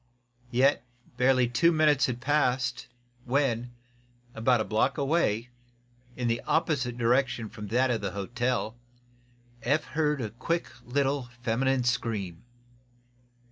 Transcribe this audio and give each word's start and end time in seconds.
Yet 0.49 0.83
barely 1.15 1.47
two 1.47 1.71
minutes 1.71 2.07
had 2.07 2.21
passed 2.21 2.87
when, 3.23 3.69
about 4.33 4.59
a 4.59 4.63
block 4.65 4.97
away, 4.97 5.49
in 6.15 6.27
the 6.27 6.41
opposite 6.47 6.97
direction 6.97 7.49
from 7.49 7.67
that 7.67 7.91
of 7.91 8.01
the 8.01 8.09
hotel, 8.13 8.75
Eph 9.61 9.83
heard 9.83 10.19
a 10.19 10.31
quick 10.31 10.69
little 10.87 11.29
feminine 11.43 11.83
scream. 11.83 12.41